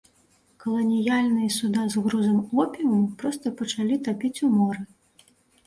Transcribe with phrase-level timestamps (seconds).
[0.63, 4.81] Каланіяльныя суда з грузам опіуму проста пачалі тапіць ў моры.